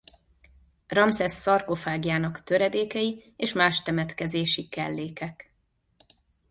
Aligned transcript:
Ramszesz 0.87 1.33
szarkofágjának 1.41 2.43
töredékei 2.43 3.33
és 3.35 3.53
más 3.53 3.81
temetkezési 3.81 4.69
kellékek. 4.69 5.53